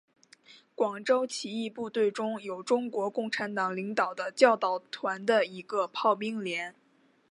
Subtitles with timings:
[0.73, 6.73] 广州起义部队中有中国共产党领导的教导团的一个炮兵连。